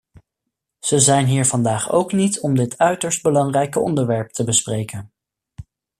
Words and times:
Ze 0.79 0.99
zijn 0.99 1.25
hier 1.25 1.45
vandaag 1.45 1.91
ook 1.91 2.11
niet 2.11 2.39
om 2.39 2.55
dit 2.55 2.77
uiterst 2.77 3.21
belangrijke 3.23 3.79
onderwerp 3.79 4.31
te 4.31 4.43
bespreken. 4.43 5.11